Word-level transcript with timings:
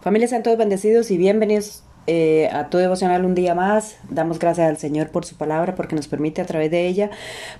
Familia, 0.00 0.28
sean 0.28 0.42
todos 0.42 0.56
bendecidos 0.56 1.10
y 1.10 1.18
bienvenidos 1.18 1.82
eh, 2.06 2.48
a 2.54 2.70
tu 2.70 2.78
devocional 2.78 3.26
un 3.26 3.34
día 3.34 3.54
más. 3.54 3.98
Damos 4.08 4.38
gracias 4.38 4.66
al 4.66 4.78
Señor 4.78 5.10
por 5.10 5.26
su 5.26 5.36
palabra, 5.36 5.74
porque 5.74 5.94
nos 5.94 6.08
permite 6.08 6.40
a 6.40 6.46
través 6.46 6.70
de 6.70 6.86
ella 6.86 7.10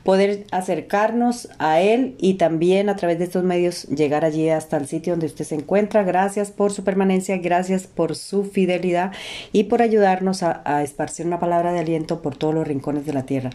poder 0.04 0.46
acercarnos 0.50 1.50
a 1.58 1.82
Él 1.82 2.16
y 2.18 2.34
también 2.34 2.88
a 2.88 2.96
través 2.96 3.18
de 3.18 3.24
estos 3.24 3.44
medios 3.44 3.84
llegar 3.88 4.24
allí 4.24 4.48
hasta 4.48 4.78
el 4.78 4.86
sitio 4.86 5.12
donde 5.12 5.26
usted 5.26 5.44
se 5.44 5.54
encuentra. 5.54 6.02
Gracias 6.02 6.50
por 6.50 6.72
su 6.72 6.82
permanencia, 6.82 7.36
gracias 7.36 7.86
por 7.86 8.16
su 8.16 8.44
fidelidad 8.44 9.12
y 9.52 9.64
por 9.64 9.82
ayudarnos 9.82 10.42
a, 10.42 10.62
a 10.64 10.82
esparcir 10.82 11.26
una 11.26 11.40
palabra 11.40 11.74
de 11.74 11.80
aliento 11.80 12.22
por 12.22 12.36
todos 12.36 12.54
los 12.54 12.66
rincones 12.66 13.04
de 13.04 13.12
la 13.12 13.26
tierra. 13.26 13.50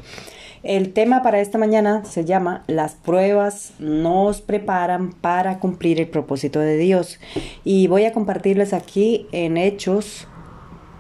El 0.66 0.94
tema 0.94 1.22
para 1.22 1.42
esta 1.42 1.60
mañana 1.60 2.04
se 2.06 2.26
llama 2.26 2.64
Las 2.66 2.96
pruebas 2.96 3.74
nos 3.78 4.42
preparan 4.42 5.12
para 5.14 5.60
cumplir 5.60 6.00
el 6.00 6.08
propósito 6.08 6.60
de 6.60 6.76
Dios. 6.78 7.20
Y 7.64 7.86
voy 7.86 8.06
a 8.06 8.12
compartirles 8.12 8.74
aquí 8.74 9.28
en 9.32 9.58
Hechos 9.58 10.28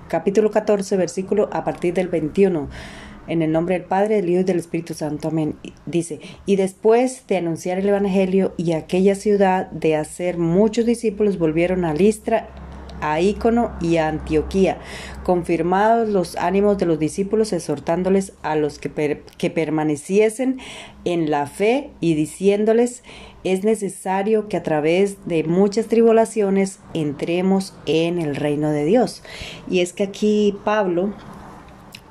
capítulo 0.07 0.51
14, 0.51 0.97
versículo 0.97 1.49
a 1.51 1.63
partir 1.63 1.95
del 1.95 2.09
21. 2.09 2.69
En 3.27 3.41
el 3.41 3.51
nombre 3.51 3.73
del 3.73 3.87
Padre, 3.87 4.17
del 4.17 4.29
Hijo 4.29 4.41
y 4.41 4.43
del 4.43 4.59
Espíritu 4.59 4.93
Santo. 4.93 5.29
Amén. 5.29 5.55
Dice, 5.87 6.19
y 6.45 6.57
después 6.57 7.25
de 7.27 7.37
anunciar 7.37 7.79
el 7.79 7.89
Evangelio 7.89 8.53
y 8.57 8.73
aquella 8.73 9.15
ciudad 9.15 9.71
de 9.71 9.95
hacer 9.95 10.37
muchos 10.37 10.85
discípulos, 10.85 11.39
volvieron 11.39 11.85
a 11.85 11.95
Listra 11.95 12.49
a 13.05 13.21
Ícono 13.21 13.71
y 13.79 13.97
a 13.97 14.07
Antioquía, 14.07 14.79
confirmados 15.23 16.09
los 16.09 16.35
ánimos 16.37 16.77
de 16.77 16.87
los 16.87 16.97
discípulos, 16.97 17.53
exhortándoles 17.53 18.33
a 18.41 18.55
los 18.55 18.79
que, 18.79 19.21
que 19.37 19.49
permaneciesen 19.49 20.59
en 21.03 21.29
la 21.29 21.45
fe 21.45 21.91
y 21.99 22.15
diciéndoles, 22.15 23.03
es 23.43 23.63
necesario 23.63 24.47
que 24.47 24.57
a 24.57 24.63
través 24.63 25.27
de 25.27 25.43
muchas 25.43 25.85
tribulaciones 25.85 26.79
entremos 26.95 27.75
en 27.85 28.19
el 28.19 28.35
reino 28.35 28.71
de 28.71 28.85
Dios. 28.85 29.21
Y 29.69 29.81
es 29.81 29.93
que 29.93 30.03
aquí 30.03 30.57
Pablo 30.63 31.13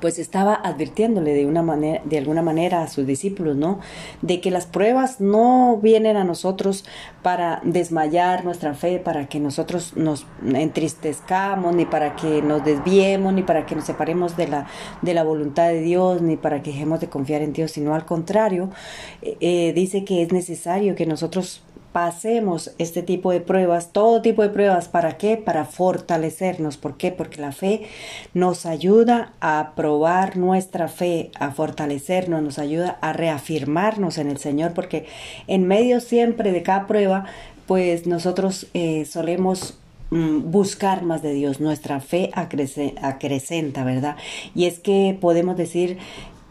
pues 0.05 0.19
estaba 0.19 0.53
advirtiéndole 0.53 1.33
de 1.33 1.47
una 1.47 1.63
manera, 1.63 1.99
de 2.05 2.19
alguna 2.19 2.43
manera 2.43 2.83
a 2.83 2.87
sus 2.87 3.07
discípulos, 3.07 3.55
¿no? 3.55 3.79
De 4.21 4.39
que 4.39 4.51
las 4.51 4.67
pruebas 4.67 5.19
no 5.19 5.79
vienen 5.81 6.15
a 6.15 6.23
nosotros 6.23 6.85
para 7.23 7.59
desmayar 7.63 8.45
nuestra 8.45 8.75
fe, 8.75 8.99
para 8.99 9.27
que 9.27 9.39
nosotros 9.39 9.97
nos 9.97 10.27
entristezcamos, 10.45 11.73
ni 11.73 11.87
para 11.87 12.15
que 12.15 12.43
nos 12.43 12.63
desviemos, 12.63 13.33
ni 13.33 13.41
para 13.41 13.65
que 13.65 13.73
nos 13.73 13.85
separemos 13.85 14.37
de 14.37 14.47
la, 14.47 14.67
de 15.01 15.15
la 15.15 15.23
voluntad 15.23 15.69
de 15.69 15.81
Dios, 15.81 16.21
ni 16.21 16.37
para 16.37 16.61
que 16.61 16.69
dejemos 16.69 16.99
de 16.99 17.09
confiar 17.09 17.41
en 17.41 17.53
Dios, 17.53 17.71
sino 17.71 17.95
al 17.95 18.05
contrario, 18.05 18.69
eh, 19.23 19.37
eh, 19.39 19.73
dice 19.73 20.05
que 20.05 20.21
es 20.21 20.31
necesario 20.31 20.93
que 20.93 21.07
nosotros 21.07 21.63
pasemos 21.95 22.71
este 22.77 23.03
tipo 23.03 23.31
de 23.31 23.39
pruebas, 23.39 23.93
todo 23.93 24.21
tipo 24.21 24.41
de 24.41 24.49
pruebas, 24.49 24.89
¿para 24.89 25.17
qué? 25.17 25.37
Para 25.37 25.63
fortalecernos. 25.63 26.75
¿Por 26.75 26.97
qué? 26.97 27.13
Porque 27.13 27.39
la 27.39 27.53
fe 27.53 27.83
nos 28.33 28.65
ayuda 28.65 29.31
a 29.39 29.71
probar 29.77 30.35
nuestra 30.35 30.89
fe, 30.89 31.31
a 31.39 31.51
fortalecernos, 31.51 32.43
nos 32.43 32.59
ayuda 32.59 32.97
a 32.99 33.13
reafirmarnos 33.13 34.17
en 34.17 34.29
el 34.29 34.39
Señor, 34.39 34.73
porque 34.73 35.05
en 35.47 35.69
medio 35.69 36.01
siempre 36.01 36.51
de 36.51 36.63
cada 36.63 36.85
prueba, 36.85 37.27
pues 37.65 38.07
nosotros 38.07 38.67
eh, 38.73 39.05
solemos 39.05 39.77
mm, 40.09 40.51
buscar 40.51 41.01
más 41.03 41.21
de 41.21 41.31
Dios, 41.31 41.61
nuestra 41.61 42.01
fe 42.01 42.29
acrecenta, 42.33 43.85
¿verdad? 43.85 44.17
Y 44.53 44.65
es 44.65 44.79
que 44.79 45.17
podemos 45.21 45.55
decir 45.55 45.97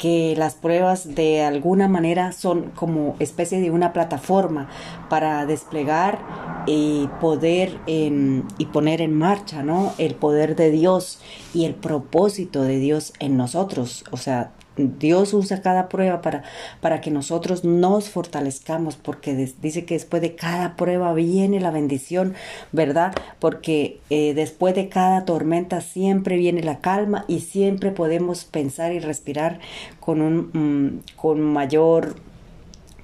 que 0.04 0.34
las 0.36 0.54
pruebas 0.54 1.14
de 1.14 1.42
alguna 1.42 1.88
manera 1.88 2.32
son 2.32 2.72
como 2.72 3.16
especie 3.20 3.62
de 3.62 3.70
una 3.70 3.94
plataforma 3.94 4.68
para 5.08 5.46
desplegar 5.46 6.18
y 6.66 7.08
poder 7.22 7.80
y 7.86 8.66
poner 8.66 9.00
en 9.00 9.16
marcha 9.16 9.62
¿no? 9.62 9.94
el 9.96 10.14
poder 10.14 10.56
de 10.56 10.70
Dios 10.70 11.20
y 11.54 11.64
el 11.64 11.74
propósito 11.74 12.60
de 12.60 12.80
Dios 12.80 13.14
en 13.18 13.38
nosotros. 13.38 14.04
O 14.10 14.18
sea, 14.18 14.52
Dios 14.76 15.34
usa 15.34 15.62
cada 15.62 15.88
prueba 15.88 16.20
para, 16.20 16.42
para 16.80 17.00
que 17.00 17.10
nosotros 17.10 17.64
nos 17.64 18.08
fortalezcamos, 18.08 18.96
porque 18.96 19.34
dice 19.62 19.84
que 19.84 19.94
después 19.94 20.20
de 20.22 20.34
cada 20.34 20.76
prueba 20.76 21.12
viene 21.14 21.60
la 21.60 21.70
bendición, 21.70 22.34
¿verdad? 22.72 23.14
Porque 23.38 24.00
eh, 24.10 24.34
después 24.34 24.74
de 24.74 24.88
cada 24.88 25.24
tormenta 25.24 25.80
siempre 25.80 26.36
viene 26.36 26.62
la 26.62 26.78
calma 26.78 27.24
y 27.28 27.40
siempre 27.40 27.90
podemos 27.92 28.44
pensar 28.44 28.92
y 28.92 28.98
respirar 28.98 29.60
con 30.00 30.20
un 30.20 30.50
mm, 30.52 31.16
con 31.16 31.40
mayor 31.40 32.16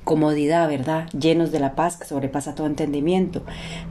comodidad, 0.05 0.69
¿verdad? 0.69 1.09
Llenos 1.11 1.53
de 1.53 1.61
la 1.61 1.75
paz 1.75 1.97
que 1.97 2.05
sobrepasa 2.05 2.55
todo 2.55 2.66
entendimiento, 2.66 3.43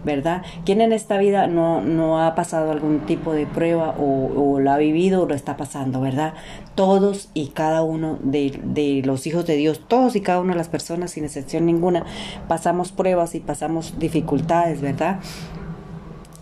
¿verdad? 0.03 0.43
¿Quién 0.65 0.81
en 0.81 0.91
esta 0.91 1.17
vida 1.17 1.47
no, 1.47 1.81
no 1.81 2.21
ha 2.21 2.35
pasado 2.35 2.71
algún 2.71 3.01
tipo 3.01 3.33
de 3.33 3.45
prueba 3.45 3.95
o, 3.97 4.59
lo 4.59 4.71
ha 4.71 4.77
vivido 4.77 5.23
o 5.23 5.25
lo 5.25 5.35
está 5.35 5.57
pasando, 5.57 6.01
¿verdad? 6.01 6.33
Todos 6.75 7.29
y 7.33 7.49
cada 7.49 7.83
uno 7.83 8.19
de, 8.21 8.59
de 8.63 9.01
los 9.05 9.27
hijos 9.27 9.45
de 9.45 9.55
Dios, 9.55 9.81
todos 9.87 10.15
y 10.15 10.21
cada 10.21 10.39
una 10.39 10.53
de 10.53 10.57
las 10.57 10.69
personas, 10.69 11.11
sin 11.11 11.23
excepción 11.23 11.65
ninguna, 11.65 12.05
pasamos 12.47 12.91
pruebas 12.91 13.35
y 13.35 13.39
pasamos 13.39 13.99
dificultades, 13.99 14.81
¿verdad? 14.81 15.19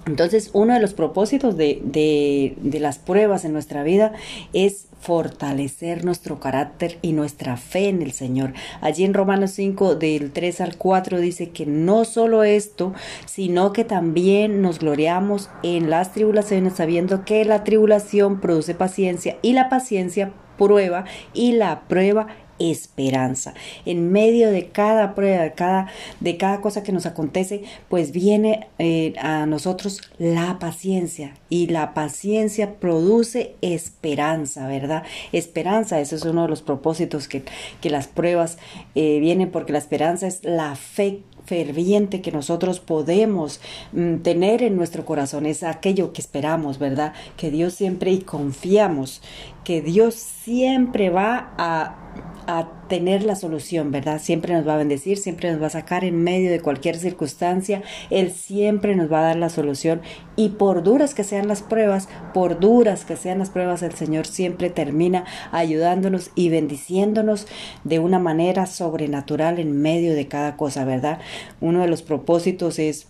Entonces, 0.08 0.50
uno 0.54 0.74
de 0.74 0.80
los 0.80 0.94
propósitos 0.94 1.58
de, 1.58 2.56
las 2.80 2.98
pruebas 2.98 3.46
en 3.46 3.54
nuestra 3.54 3.84
vida 3.84 4.14
es 4.54 4.88
fortalecer 5.00 6.06
nuestro 6.06 6.40
carácter 6.40 6.98
y 7.02 7.12
nuestra 7.12 7.58
fe 7.58 7.90
en 7.90 8.02
el 8.02 8.14
Señor. 8.14 8.54
Allí 8.82 9.04
en 9.04 9.14
Romanos 9.14 9.52
5, 9.52 9.96
del 9.96 10.32
3 10.32 10.62
al 10.62 10.78
4, 10.78 11.20
dice 11.20 11.50
que 11.50 11.66
no 11.66 12.06
solo 12.06 12.44
esto, 12.44 12.94
sino 13.26 13.74
que 13.74 13.84
también 13.84 14.62
nos 14.62 14.80
gloriamos 14.80 15.50
en 15.62 15.90
las 15.90 16.14
tribulaciones, 16.14 16.74
sabiendo 16.74 17.26
que 17.26 17.46
la 17.46 17.64
tribulación 17.64 18.40
produce 18.40 18.74
paciencia 18.74 19.38
y 19.42 19.54
la 19.54 19.70
paciencia 19.70 20.32
prueba 20.58 21.06
y 21.34 21.52
la 21.52 21.82
prueba 21.88 22.28
esperanza. 22.60 23.54
En 23.86 24.12
medio 24.12 24.52
de 24.52 24.68
cada 24.68 25.16
prueba, 25.16 25.44
de 25.44 25.54
cada, 25.54 25.88
de 26.20 26.38
cada 26.38 26.62
cosa 26.62 26.84
que 26.84 26.92
nos 26.92 27.06
acontece, 27.06 27.64
pues 27.90 28.12
viene 28.12 28.68
eh, 28.80 29.14
a 29.20 29.46
nosotros 29.46 30.02
la 30.18 30.60
paciencia. 30.60 31.36
Y 31.50 31.68
la 31.68 31.94
paciencia 31.94 32.76
produce 32.76 33.56
esperanza, 33.62 34.68
¿verdad? 34.68 35.04
Esperanza, 35.32 36.00
ese 36.00 36.16
es 36.16 36.26
uno 36.26 36.44
de 36.44 36.50
los 36.50 36.62
propósitos 36.62 37.28
que, 37.28 37.44
que 37.82 37.90
las 37.90 38.08
pruebas 38.08 38.58
eh, 38.96 39.20
vienen, 39.20 39.52
porque 39.52 39.74
la 39.74 39.80
esperanza 39.80 40.28
es 40.28 40.44
la 40.44 40.76
fe 40.76 41.22
ferviente 41.48 42.22
que 42.22 42.32
nosotros 42.32 42.82
podemos 42.82 43.62
mm, 43.94 44.18
tener 44.18 44.62
en 44.62 44.76
nuestro 44.76 45.06
corazón, 45.06 45.46
es 45.46 45.64
aquello 45.64 46.12
que 46.12 46.22
esperamos, 46.22 46.78
¿verdad? 46.78 47.14
Que 47.38 47.50
Dios 47.50 47.74
siempre 47.74 48.12
y 48.12 48.20
confiamos, 48.20 49.22
que 49.64 49.82
Dios 49.82 50.16
siempre 50.16 51.10
va 51.10 51.54
a 51.58 52.08
a 52.48 52.70
tener 52.88 53.24
la 53.24 53.36
solución, 53.36 53.92
¿verdad? 53.92 54.22
Siempre 54.22 54.54
nos 54.54 54.66
va 54.66 54.76
a 54.76 54.78
bendecir, 54.78 55.18
siempre 55.18 55.52
nos 55.52 55.62
va 55.62 55.68
a 55.68 55.72
sacar 55.72 56.06
en 56.06 56.24
medio 56.24 56.50
de 56.50 56.62
cualquier 56.62 56.98
circunstancia, 56.98 57.84
Él 58.10 58.32
siempre 58.32 58.96
nos 58.96 59.12
va 59.12 59.20
a 59.20 59.24
dar 59.24 59.36
la 59.36 59.50
solución 59.50 60.02
y 60.38 60.50
por 60.50 60.82
duras 60.82 61.14
que 61.14 61.26
sean 61.26 61.50
las 61.50 61.62
pruebas, 61.62 62.08
por 62.34 62.62
duras 62.62 63.04
que 63.04 63.18
sean 63.18 63.40
las 63.40 63.50
pruebas, 63.50 63.84
el 63.84 63.92
Señor 63.94 64.26
siempre 64.26 64.70
termina 64.70 65.26
ayudándonos 65.52 66.32
y 66.36 66.48
bendiciéndonos 66.48 67.48
de 67.84 68.00
una 68.00 68.20
manera 68.20 68.66
sobrenatural 68.66 69.60
en 69.60 69.82
medio 69.82 70.14
de 70.14 70.30
cada 70.30 70.56
cosa, 70.56 70.86
¿verdad? 70.86 71.20
Uno 71.62 71.82
de 71.82 71.88
los 71.88 72.02
propósitos 72.02 72.80
es 72.80 73.08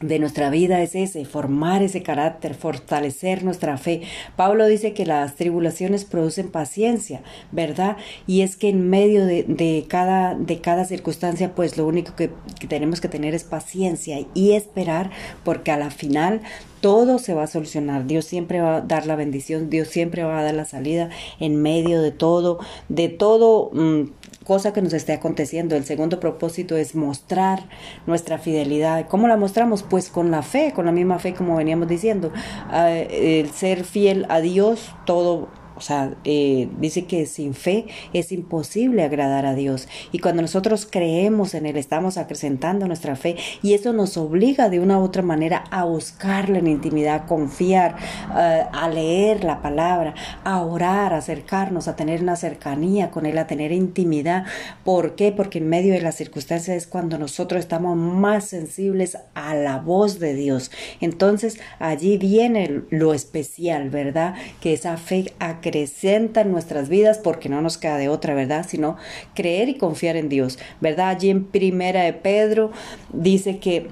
de 0.00 0.18
nuestra 0.18 0.50
vida 0.50 0.80
es 0.82 0.94
ese, 0.94 1.24
formar 1.24 1.82
ese 1.82 2.02
carácter, 2.02 2.54
fortalecer 2.54 3.42
nuestra 3.42 3.76
fe. 3.78 4.02
Pablo 4.36 4.66
dice 4.66 4.92
que 4.92 5.06
las 5.06 5.34
tribulaciones 5.34 6.04
producen 6.04 6.50
paciencia, 6.50 7.22
¿verdad? 7.50 7.96
Y 8.26 8.42
es 8.42 8.56
que 8.56 8.68
en 8.68 8.88
medio 8.88 9.26
de, 9.26 9.42
de 9.42 9.86
cada, 9.88 10.34
de 10.34 10.60
cada 10.60 10.84
circunstancia, 10.84 11.54
pues 11.54 11.76
lo 11.76 11.86
único 11.86 12.14
que, 12.14 12.30
tenemos 12.68 13.00
que 13.00 13.08
tener 13.08 13.34
es 13.34 13.44
paciencia 13.44 14.24
y 14.34 14.52
esperar, 14.52 15.10
porque 15.44 15.72
a 15.72 15.76
la 15.76 15.90
final 15.90 16.42
todo 16.80 17.18
se 17.18 17.34
va 17.34 17.44
a 17.44 17.48
solucionar. 17.48 18.06
Dios 18.06 18.24
siempre 18.24 18.60
va 18.60 18.76
a 18.76 18.80
dar 18.80 19.06
la 19.06 19.16
bendición, 19.16 19.68
Dios 19.68 19.88
siempre 19.88 20.22
va 20.22 20.38
a 20.38 20.44
dar 20.44 20.54
la 20.54 20.64
salida 20.64 21.10
en 21.40 21.60
medio 21.60 22.02
de 22.02 22.12
todo, 22.12 22.60
de 22.88 23.08
todo 23.08 23.70
mm, 23.72 24.10
cosa 24.48 24.72
que 24.72 24.80
nos 24.80 24.94
esté 24.94 25.12
aconteciendo. 25.12 25.76
El 25.76 25.84
segundo 25.84 26.20
propósito 26.20 26.74
es 26.78 26.94
mostrar 26.94 27.68
nuestra 28.06 28.38
fidelidad. 28.38 29.06
¿Cómo 29.06 29.28
la 29.28 29.36
mostramos? 29.36 29.82
Pues 29.82 30.08
con 30.08 30.30
la 30.30 30.40
fe, 30.40 30.72
con 30.74 30.86
la 30.86 30.92
misma 30.92 31.18
fe 31.18 31.34
como 31.34 31.54
veníamos 31.54 31.86
diciendo. 31.86 32.32
Ah, 32.70 32.90
el 32.90 33.50
ser 33.50 33.84
fiel 33.84 34.24
a 34.30 34.40
Dios, 34.40 34.94
todo 35.04 35.48
O 35.78 35.80
sea, 35.80 36.12
eh, 36.24 36.68
dice 36.80 37.04
que 37.04 37.24
sin 37.26 37.54
fe 37.54 37.86
es 38.12 38.32
imposible 38.32 39.04
agradar 39.04 39.46
a 39.46 39.54
Dios. 39.54 39.86
Y 40.10 40.18
cuando 40.18 40.42
nosotros 40.42 40.88
creemos 40.90 41.54
en 41.54 41.66
Él, 41.66 41.76
estamos 41.76 42.18
acrecentando 42.18 42.88
nuestra 42.88 43.14
fe 43.14 43.36
y 43.62 43.74
eso 43.74 43.92
nos 43.92 44.16
obliga 44.16 44.68
de 44.70 44.80
una 44.80 44.98
u 44.98 45.04
otra 45.04 45.22
manera 45.22 45.62
a 45.70 45.84
buscarle 45.84 46.58
en 46.58 46.66
intimidad, 46.66 47.14
a 47.14 47.26
confiar, 47.26 47.94
eh, 48.36 48.64
a 48.72 48.88
leer 48.88 49.44
la 49.44 49.62
palabra, 49.62 50.14
a 50.42 50.62
orar, 50.62 51.14
a 51.14 51.18
acercarnos, 51.18 51.86
a 51.86 51.94
tener 51.94 52.22
una 52.22 52.34
cercanía 52.34 53.12
con 53.12 53.24
Él, 53.24 53.38
a 53.38 53.46
tener 53.46 53.70
intimidad. 53.70 54.46
¿Por 54.84 55.14
qué? 55.14 55.30
Porque 55.30 55.58
en 55.58 55.68
medio 55.68 55.92
de 55.94 56.00
las 56.00 56.16
circunstancias 56.16 56.76
es 56.76 56.86
cuando 56.88 57.18
nosotros 57.18 57.60
estamos 57.60 57.96
más 57.96 58.46
sensibles 58.46 59.16
a 59.34 59.54
la 59.54 59.78
voz 59.78 60.18
de 60.18 60.34
Dios. 60.34 60.72
Entonces 61.00 61.60
allí 61.78 62.18
viene 62.18 62.82
lo 62.90 63.14
especial, 63.14 63.90
¿verdad? 63.90 64.34
Que 64.60 64.72
esa 64.72 64.96
fe 64.96 65.32
en 65.76 66.50
nuestras 66.50 66.88
vidas 66.88 67.18
porque 67.18 67.48
no 67.48 67.60
nos 67.60 67.78
queda 67.78 67.96
de 67.96 68.08
otra, 68.08 68.34
¿verdad? 68.34 68.66
Sino 68.68 68.96
creer 69.34 69.68
y 69.68 69.76
confiar 69.76 70.16
en 70.16 70.28
Dios, 70.28 70.58
¿verdad? 70.80 71.10
Allí 71.10 71.30
en 71.30 71.44
primera 71.44 72.02
de 72.02 72.12
Pedro 72.12 72.70
dice 73.12 73.58
que 73.58 73.88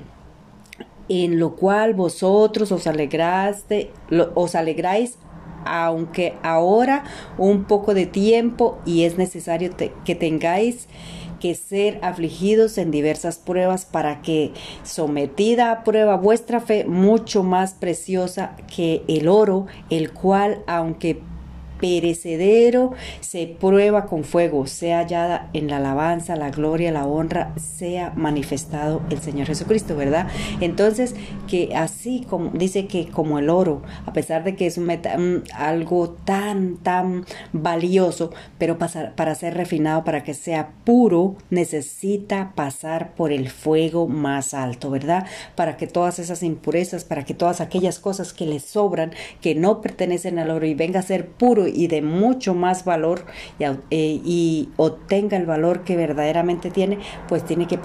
en 1.08 1.38
lo 1.38 1.54
cual 1.54 1.94
vosotros 1.94 2.72
os 2.72 2.86
alegraste, 2.86 3.90
os 4.34 4.54
alegráis 4.54 5.18
aunque 5.64 6.34
ahora 6.42 7.04
un 7.38 7.64
poco 7.64 7.92
de 7.92 8.06
tiempo 8.06 8.78
y 8.86 9.02
es 9.02 9.18
necesario 9.18 9.70
que 10.04 10.14
tengáis 10.14 10.86
que 11.40 11.54
ser 11.54 11.98
afligidos 12.02 12.78
en 12.78 12.90
diversas 12.90 13.38
pruebas 13.38 13.84
para 13.84 14.22
que 14.22 14.52
sometida 14.84 15.70
a 15.70 15.84
prueba 15.84 16.16
vuestra 16.16 16.60
fe 16.60 16.84
mucho 16.84 17.42
más 17.42 17.74
preciosa 17.74 18.56
que 18.74 19.02
el 19.08 19.28
oro, 19.28 19.66
el 19.90 20.12
cual 20.12 20.62
aunque 20.66 21.20
perecedero 21.80 22.92
se 23.20 23.46
prueba 23.46 24.06
con 24.06 24.24
fuego, 24.24 24.66
sea 24.66 24.98
hallada 24.98 25.50
en 25.52 25.68
la 25.68 25.76
alabanza, 25.76 26.36
la 26.36 26.50
gloria, 26.50 26.92
la 26.92 27.06
honra, 27.06 27.52
sea 27.56 28.12
manifestado 28.16 29.02
el 29.10 29.20
Señor 29.20 29.46
Jesucristo, 29.46 29.96
¿verdad? 29.96 30.28
Entonces, 30.60 31.14
que 31.48 31.74
así 31.74 32.26
como 32.28 32.50
dice 32.50 32.86
que 32.86 33.08
como 33.08 33.38
el 33.38 33.50
oro, 33.50 33.82
a 34.04 34.12
pesar 34.12 34.44
de 34.44 34.56
que 34.56 34.66
es 34.66 34.78
un 34.78 35.44
algo 35.54 36.10
tan, 36.24 36.76
tan 36.78 37.24
valioso, 37.52 38.30
pero 38.58 38.78
para 38.78 39.34
ser 39.34 39.54
refinado, 39.54 40.04
para 40.04 40.22
que 40.22 40.34
sea 40.34 40.70
puro, 40.84 41.36
necesita 41.50 42.52
pasar 42.54 43.14
por 43.14 43.32
el 43.32 43.50
fuego 43.50 44.06
más 44.06 44.54
alto, 44.54 44.90
¿verdad? 44.90 45.26
Para 45.54 45.76
que 45.76 45.86
todas 45.86 46.18
esas 46.18 46.42
impurezas, 46.42 47.04
para 47.04 47.24
que 47.24 47.34
todas 47.34 47.60
aquellas 47.60 47.98
cosas 47.98 48.32
que 48.32 48.46
le 48.46 48.60
sobran, 48.60 49.12
que 49.40 49.54
no 49.54 49.80
pertenecen 49.80 50.38
al 50.38 50.50
oro 50.50 50.66
y 50.66 50.74
venga 50.74 51.00
a 51.00 51.02
ser 51.02 51.28
puro 51.28 51.65
y 51.66 51.88
de 51.88 52.02
mucho 52.02 52.54
más 52.54 52.84
valor 52.84 53.24
eh, 53.58 54.20
y, 54.24 54.68
obtenga 54.76 55.36
el 55.36 55.46
valor 55.46 55.84
que 55.84 55.96
verdaderamente 55.96 56.70
tiene, 56.70 56.98
pues 57.28 57.44
tiene 57.44 57.66
que, 57.66 57.78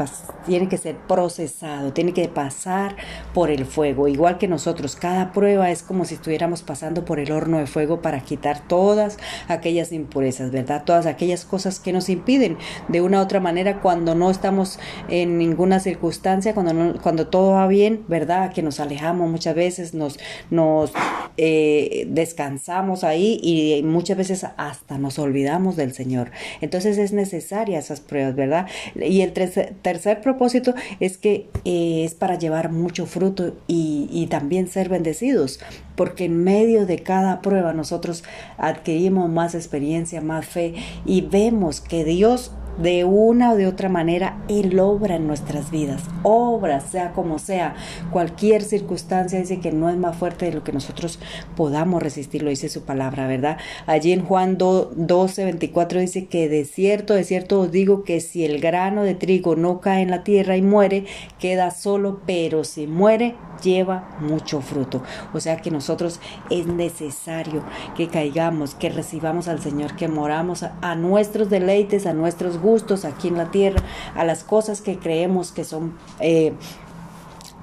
tiene 0.45 0.67
que 0.67 0.77
ser 0.77 0.95
procesado, 1.07 1.93
tiene 1.93 2.13
que 2.13 2.27
pasar 2.27 2.95
por 3.33 3.49
el 3.49 3.65
fuego. 3.65 4.07
Igual 4.07 4.37
que 4.37 4.47
nosotros, 4.47 4.95
cada 4.95 5.31
prueba 5.31 5.71
es 5.71 5.83
como 5.83 6.05
si 6.05 6.15
estuviéramos 6.15 6.61
pasando 6.63 7.05
por 7.05 7.19
el 7.19 7.31
horno 7.31 7.57
de 7.57 7.67
fuego 7.67 8.01
para 8.01 8.21
quitar 8.21 8.67
todas 8.67 9.17
aquellas 9.47 9.91
impurezas, 9.91 10.51
¿verdad? 10.51 10.83
Todas 10.85 11.05
aquellas 11.05 11.45
cosas 11.45 11.79
que 11.79 11.93
nos 11.93 12.09
impiden 12.09 12.57
de 12.87 13.01
una 13.01 13.19
u 13.19 13.21
otra 13.21 13.39
manera 13.39 13.81
cuando 13.81 14.15
no 14.15 14.29
estamos 14.29 14.79
en 15.09 15.37
ninguna 15.37 15.79
circunstancia, 15.79 16.53
cuando, 16.53 16.99
cuando 17.01 17.27
todo 17.27 17.51
va 17.51 17.67
bien, 17.67 18.03
¿verdad? 18.07 18.53
Que 18.53 18.61
nos 18.61 18.79
alejamos 18.79 19.29
muchas 19.29 19.55
veces, 19.55 19.93
nos, 19.93 20.19
nos 20.49 20.91
eh, 21.37 22.05
descansamos 22.09 23.03
ahí 23.03 23.39
y 23.41 23.70
muchas 23.83 24.17
veces 24.17 24.45
hasta 24.57 24.97
nos 24.97 25.19
olvidamos 25.19 25.75
del 25.75 25.93
Señor. 25.93 26.31
Entonces 26.61 26.97
es 26.97 27.13
necesaria 27.13 27.79
esas 27.79 28.01
pruebas, 28.01 28.35
¿verdad? 28.35 28.67
Y 28.95 29.21
el 29.21 29.33
tercer, 29.33 30.21
propósito 30.21 30.73
es 30.99 31.17
que 31.17 31.47
eh, 31.65 32.03
es 32.05 32.13
para 32.13 32.37
llevar 32.37 32.71
mucho 32.71 33.05
fruto 33.05 33.55
y 33.67 34.27
también 34.29 34.67
ser 34.67 34.89
bendecidos, 34.89 35.59
porque 35.95 36.25
en 36.25 36.43
medio 36.43 36.85
de 36.85 36.99
cada 36.99 37.41
prueba 37.41 37.73
nosotros 37.73 38.23
adquirimos 38.57 39.29
más 39.29 39.55
experiencia, 39.55 40.21
más 40.21 40.45
fe 40.45 40.73
y 41.05 41.21
vemos 41.21 41.81
que 41.81 42.03
Dios 42.03 42.51
de 42.77 43.05
una 43.05 43.51
o 43.51 43.55
de 43.55 43.67
otra 43.67 43.89
manera, 43.89 44.37
Él 44.47 44.79
obra 44.79 45.15
en 45.15 45.27
nuestras 45.27 45.71
vidas. 45.71 46.03
Obra, 46.23 46.79
sea 46.79 47.11
como 47.13 47.39
sea. 47.39 47.75
Cualquier 48.11 48.63
circunstancia 48.63 49.39
dice 49.39 49.59
que 49.59 49.71
no 49.71 49.89
es 49.89 49.97
más 49.97 50.15
fuerte 50.15 50.45
de 50.45 50.53
lo 50.53 50.63
que 50.63 50.71
nosotros 50.71 51.19
podamos 51.55 52.01
resistir, 52.01 52.43
lo 52.43 52.49
dice 52.49 52.69
su 52.69 52.83
palabra, 52.83 53.27
¿verdad? 53.27 53.57
Allí 53.85 54.11
en 54.11 54.23
Juan 54.25 54.57
12, 54.57 55.45
24 55.45 55.99
dice 55.99 56.25
que 56.27 56.49
de 56.49 56.65
cierto, 56.65 57.13
de 57.13 57.23
cierto 57.23 57.61
os 57.61 57.71
digo 57.71 58.03
que 58.03 58.19
si 58.19 58.45
el 58.45 58.59
grano 58.59 59.03
de 59.03 59.15
trigo 59.15 59.55
no 59.55 59.79
cae 59.81 60.01
en 60.01 60.11
la 60.11 60.23
tierra 60.23 60.57
y 60.57 60.61
muere, 60.61 61.05
queda 61.39 61.71
solo, 61.71 62.21
pero 62.25 62.63
si 62.63 62.87
muere, 62.87 63.35
lleva 63.61 64.17
mucho 64.19 64.61
fruto. 64.61 65.03
O 65.33 65.39
sea 65.39 65.57
que 65.57 65.71
nosotros 65.71 66.19
es 66.49 66.67
necesario 66.67 67.63
que 67.95 68.07
caigamos, 68.07 68.75
que 68.75 68.89
recibamos 68.89 69.47
al 69.47 69.61
Señor, 69.61 69.95
que 69.95 70.07
moramos 70.07 70.63
a, 70.63 70.95
nuestros 70.95 71.49
deleites, 71.49 72.05
a 72.05 72.13
nuestros 72.13 72.60
gustos 72.61 73.05
aquí 73.05 73.27
en 73.27 73.37
la 73.37 73.51
tierra, 73.51 73.83
a 74.15 74.23
las 74.23 74.43
cosas 74.43 74.81
que 74.81 74.97
creemos 74.97 75.51
que 75.51 75.63
son... 75.63 75.97
Eh, 76.19 76.53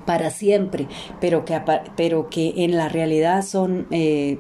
para 0.05 0.31
siempre, 0.31 0.89
pero 1.21 1.45
que, 1.45 1.61
pero 1.95 2.31
que 2.31 2.65
en 2.65 2.79
la 2.79 2.89
realidad 2.89 3.43
son 3.43 3.87
eh, 3.91 4.39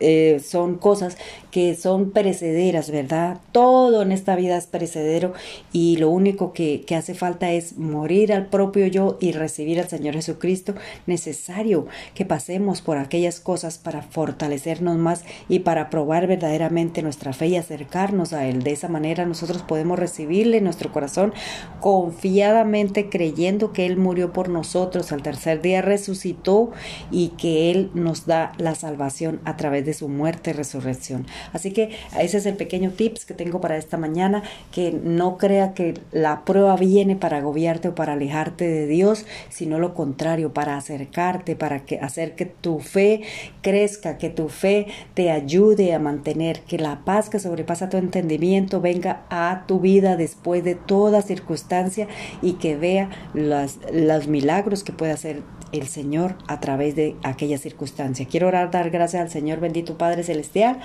eh, 0.00 0.40
son 0.44 0.76
cosas 0.76 1.16
que 1.50 1.74
son 1.74 2.10
perecederas, 2.10 2.90
¿verdad? 2.90 3.38
Todo 3.52 4.02
en 4.02 4.12
esta 4.12 4.36
vida 4.36 4.58
es 4.58 4.66
perecedero 4.66 5.32
y 5.72 5.96
lo 5.96 6.10
único 6.10 6.52
que, 6.52 6.82
que, 6.82 6.94
hace 6.94 7.14
falta 7.14 7.52
es 7.52 7.78
morir 7.78 8.32
al 8.32 8.46
propio 8.46 8.86
yo 8.86 9.16
y 9.20 9.32
recibir 9.32 9.80
al 9.80 9.88
Señor 9.88 10.14
Jesucristo. 10.14 10.74
Necesario 11.06 11.86
que 12.14 12.26
pasemos 12.26 12.82
por 12.82 12.98
aquellas 12.98 13.40
cosas 13.40 13.78
para 13.78 14.02
fortalecernos 14.02 14.98
más 14.98 15.24
y 15.48 15.60
para 15.60 15.88
probar 15.88 16.26
verdaderamente 16.26 17.02
nuestra 17.02 17.32
fe 17.32 17.46
y 17.46 17.56
acercarnos 17.56 18.34
a 18.34 18.46
Él. 18.46 18.62
De 18.62 18.72
esa 18.72 18.88
manera 18.88 19.24
nosotros 19.24 19.62
podemos 19.62 19.98
recibirle 19.98 20.58
en 20.58 20.64
nuestro 20.64 20.92
corazón 20.92 21.32
confiadamente 21.80 23.08
creyendo 23.08 23.72
que 23.72 23.86
Él 23.86 23.96
murió 23.96 24.32
por 24.34 24.50
nosotros, 24.50 25.10
al 25.10 25.22
tercer 25.22 25.62
día 25.62 25.80
resucitó 25.80 26.70
y 27.10 27.28
que 27.28 27.70
Él 27.70 27.90
nos 27.94 28.26
da 28.26 28.52
la 28.58 28.74
salvación 28.74 29.40
a 29.44 29.56
través 29.56 29.85
de 29.86 29.94
su 29.94 30.08
muerte 30.08 30.50
y 30.50 30.52
resurrección. 30.52 31.26
Así 31.52 31.70
que 31.70 31.90
ese 32.18 32.36
es 32.36 32.46
el 32.46 32.56
pequeño 32.56 32.90
tips 32.90 33.24
que 33.24 33.32
tengo 33.32 33.60
para 33.60 33.78
esta 33.78 33.96
mañana, 33.96 34.42
que 34.72 34.92
no 34.92 35.38
crea 35.38 35.72
que 35.72 35.94
la 36.12 36.44
prueba 36.44 36.76
viene 36.76 37.16
para 37.16 37.38
agobiarte 37.38 37.88
o 37.88 37.94
para 37.94 38.12
alejarte 38.12 38.68
de 38.68 38.86
Dios, 38.86 39.24
sino 39.48 39.78
lo 39.78 39.94
contrario, 39.94 40.52
para 40.52 40.76
acercarte, 40.76 41.56
para 41.56 41.84
que, 41.84 41.98
hacer 41.98 42.34
que 42.34 42.46
tu 42.46 42.80
fe 42.80 43.22
crezca, 43.62 44.18
que 44.18 44.28
tu 44.28 44.48
fe 44.48 44.88
te 45.14 45.30
ayude 45.30 45.94
a 45.94 45.98
mantener, 45.98 46.60
que 46.60 46.78
la 46.78 47.04
paz 47.04 47.30
que 47.30 47.38
sobrepasa 47.38 47.88
tu 47.88 47.96
entendimiento 47.96 48.80
venga 48.80 49.24
a 49.30 49.64
tu 49.66 49.80
vida 49.80 50.16
después 50.16 50.64
de 50.64 50.74
toda 50.74 51.22
circunstancia 51.22 52.08
y 52.42 52.54
que 52.54 52.76
vea 52.76 53.10
los, 53.34 53.78
los 53.92 54.26
milagros 54.26 54.82
que 54.82 54.92
puede 54.92 55.12
hacer 55.12 55.42
el 55.72 55.86
Señor 55.86 56.36
a 56.46 56.60
través 56.60 56.94
de 56.96 57.16
aquella 57.22 57.58
circunstancia. 57.58 58.26
Quiero 58.26 58.48
orar, 58.48 58.70
dar 58.70 58.90
gracias 58.90 59.22
al 59.22 59.30
Señor 59.30 59.60
bendito 59.60 59.75
Padre 59.96 60.22
Celestial 60.22 60.78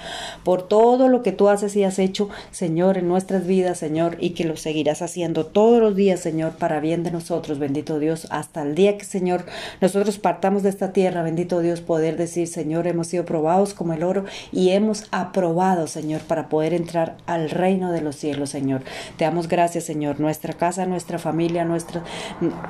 por 0.44 0.68
todo 0.68 1.08
lo 1.08 1.24
que 1.24 1.32
tú 1.32 1.50
haces 1.50 1.76
y 1.76 1.84
has 1.84 2.00
hecho, 2.00 2.30
Señor, 2.52 2.98
en 2.98 3.08
nuestras 3.08 3.46
vidas, 3.46 3.78
Señor, 3.78 4.18
y 4.20 4.32
que 4.32 4.46
lo 4.46 4.58
seguirás 4.58 5.02
haciendo 5.02 5.46
todos 5.46 5.80
los 5.80 5.96
días, 5.96 6.20
Señor, 6.20 6.54
para 6.54 6.80
bien 6.80 7.04
de 7.04 7.12
nosotros, 7.12 7.60
bendito 7.60 8.00
Dios, 8.00 8.28
hasta 8.30 8.62
el 8.62 8.76
día 8.76 8.98
que, 8.98 9.06
Señor, 9.06 9.46
nosotros 9.82 10.18
partamos 10.20 10.64
de 10.64 10.70
esta 10.70 10.94
tierra, 10.94 11.24
bendito 11.24 11.60
Dios, 11.60 11.82
poder 11.82 12.18
decir, 12.18 12.48
Señor, 12.48 12.88
hemos 12.88 13.08
sido 13.08 13.26
probados 13.26 13.74
como 13.74 13.94
el 13.94 14.04
oro 14.04 14.26
y 14.52 14.70
hemos 14.70 15.06
aprobado, 15.12 15.88
Señor, 15.88 16.22
para 16.22 16.50
poder 16.50 16.74
entrar 16.74 17.18
al 17.26 17.50
reino 17.50 17.92
de 17.92 18.02
los 18.02 18.16
cielos, 18.16 18.50
Señor. 18.50 18.82
Te 19.18 19.26
damos 19.26 19.48
gracias, 19.48 19.84
Señor, 19.84 20.20
nuestra 20.20 20.54
casa, 20.54 20.86
nuestra 20.86 21.20
familia, 21.20 21.66
nuestra, 21.66 22.04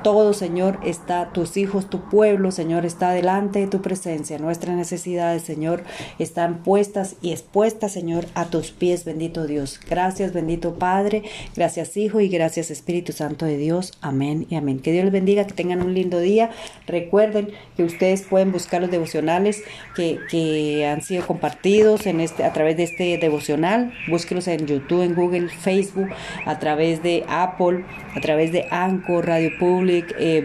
todo, 0.02 0.32
Señor, 0.32 0.78
está, 0.84 1.32
tus 1.32 1.56
hijos, 1.56 1.88
tu 1.88 2.08
pueblo, 2.08 2.50
Señor, 2.50 2.84
está 2.84 3.10
delante 3.10 3.60
de 3.60 3.66
tu 3.66 3.82
presencia. 3.82 4.38
Nuestras 4.38 4.76
necesidades, 4.76 5.42
Señor, 5.42 5.84
están 6.18 6.62
puestas 6.62 7.16
y 7.20 7.32
expuestas, 7.32 7.92
Señor, 7.92 8.24
a 8.34 8.46
tus 8.46 8.70
pies, 8.70 9.04
bendito 9.04 9.46
Dios. 9.46 9.78
Gracias, 9.88 10.32
bendito 10.32 10.74
Padre, 10.78 11.22
gracias 11.54 11.96
Hijo 11.96 12.20
y 12.20 12.28
gracias 12.28 12.70
Espíritu 12.70 13.12
Santo 13.12 13.44
de 13.44 13.58
Dios. 13.58 13.92
Amén 14.00 14.46
y 14.48 14.56
amén. 14.56 14.80
Que 14.80 14.92
Dios 14.92 15.04
les 15.04 15.12
bendiga, 15.12 15.46
que 15.46 15.54
tengan 15.54 15.82
un 15.82 15.94
lindo 15.94 16.18
día. 16.18 16.50
Recuerden 16.86 17.50
que 17.76 17.84
ustedes 17.84 18.22
pueden 18.22 18.52
buscar 18.52 18.80
los 18.80 18.90
devocionales 18.90 19.62
que, 19.94 20.18
que 20.30 20.86
han 20.86 21.02
sido 21.02 21.26
compartidos 21.26 22.06
en 22.06 22.20
este, 22.20 22.44
a 22.44 22.52
través 22.52 22.76
de 22.78 22.84
este 22.84 23.18
devocional. 23.18 23.92
Búsquenlos 24.08 24.48
en 24.48 24.66
YouTube, 24.66 25.02
en 25.02 25.14
Google, 25.14 25.48
Facebook, 25.48 26.08
a 26.46 26.58
través 26.58 27.02
de 27.02 27.24
Apple, 27.28 27.84
a 28.16 28.20
través 28.20 28.50
de 28.50 28.66
Anchor, 28.70 29.26
Radio 29.26 29.50
Public, 29.58 30.14
eh, 30.18 30.42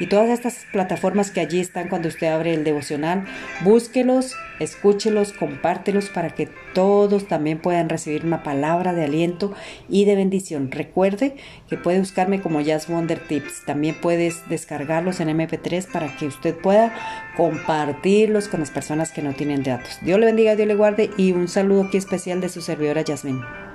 y 0.00 0.06
todas 0.06 0.28
estas 0.28 0.40
estas 0.40 0.66
plataformas 0.72 1.30
que 1.30 1.40
allí 1.40 1.60
están 1.60 1.88
cuando 1.88 2.08
usted 2.08 2.28
abre 2.28 2.54
el 2.54 2.64
devocional, 2.64 3.26
búsquelos, 3.62 4.34
escúchelos, 4.60 5.32
compártelos 5.32 6.08
para 6.08 6.30
que 6.30 6.48
todos 6.74 7.26
también 7.26 7.58
puedan 7.58 7.88
recibir 7.88 8.24
una 8.24 8.42
palabra 8.42 8.92
de 8.92 9.04
aliento 9.04 9.52
y 9.88 10.04
de 10.04 10.14
bendición. 10.14 10.70
Recuerde 10.70 11.34
que 11.68 11.76
puede 11.76 11.98
buscarme 11.98 12.40
como 12.40 12.60
Jazz 12.60 12.86
Wonder 12.88 13.18
Tips. 13.26 13.64
También 13.66 13.96
puedes 14.00 14.48
descargarlos 14.48 15.20
en 15.20 15.28
MP3 15.28 15.90
para 15.90 16.16
que 16.16 16.26
usted 16.26 16.54
pueda 16.54 16.94
compartirlos 17.36 18.48
con 18.48 18.60
las 18.60 18.70
personas 18.70 19.10
que 19.10 19.22
no 19.22 19.32
tienen 19.32 19.62
datos. 19.62 19.98
Dios 20.02 20.20
le 20.20 20.26
bendiga, 20.26 20.54
Dios 20.54 20.68
le 20.68 20.74
guarde 20.74 21.10
y 21.16 21.32
un 21.32 21.48
saludo 21.48 21.84
aquí 21.84 21.96
especial 21.96 22.40
de 22.40 22.48
su 22.48 22.60
servidora 22.60 23.02
Yasmin. 23.02 23.69